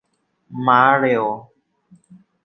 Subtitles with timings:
[0.65, 1.23] ม้าเร็ว